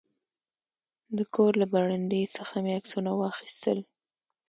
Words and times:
د 1.17 1.19
کور 1.35 1.51
له 1.61 1.65
برنډې 1.73 2.23
څخه 2.35 2.55
مې 2.63 2.71
عکسونه 2.79 3.11
واخیستل. 3.13 3.77